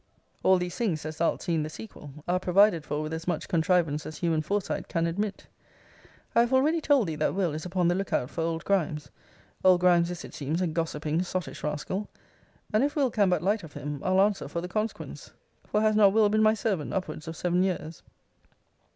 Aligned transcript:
All 0.41 0.57
these 0.57 0.75
things, 0.75 1.05
as 1.05 1.17
thou'lt 1.19 1.43
see 1.43 1.53
in 1.53 1.61
the 1.61 1.69
sequel, 1.69 2.11
are 2.27 2.39
provided 2.39 2.83
for 2.83 3.03
with 3.03 3.13
as 3.13 3.27
much 3.27 3.47
contrivance 3.47 4.03
as 4.03 4.17
human 4.17 4.41
foresight 4.41 4.87
can 4.87 5.05
admit. 5.05 5.45
I 6.33 6.39
have 6.39 6.51
already 6.53 6.81
told 6.81 7.05
thee 7.07 7.15
that 7.17 7.35
Will. 7.35 7.53
is 7.53 7.67
upon 7.67 7.87
the 7.87 7.93
lookout 7.93 8.31
for 8.31 8.41
old 8.41 8.65
Grimes 8.65 9.11
old 9.63 9.79
Grimes 9.81 10.09
is, 10.09 10.25
it 10.25 10.33
seems, 10.33 10.59
a 10.59 10.65
gossiping, 10.65 11.21
sottish 11.21 11.63
rascal; 11.63 12.09
and 12.73 12.83
if 12.83 12.95
Will. 12.95 13.11
can 13.11 13.29
but 13.29 13.43
light 13.43 13.61
of 13.61 13.73
him, 13.73 14.01
I'll 14.03 14.21
answer 14.21 14.47
for 14.47 14.59
the 14.59 14.67
consequence; 14.67 15.33
For 15.67 15.81
has 15.81 15.95
not 15.95 16.13
Will. 16.13 16.29
been 16.29 16.41
my 16.41 16.55
servant 16.55 16.93
upwards 16.93 17.27
of 17.27 17.37
seven 17.37 17.61
years? 17.61 18.01